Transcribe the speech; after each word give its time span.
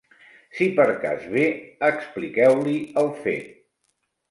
Si 0.59 0.69
per 0.79 0.85
cas 1.03 1.27
ve, 1.35 1.43
expliqueu-li 1.91 2.75
el 3.05 3.15
fet. 3.23 3.57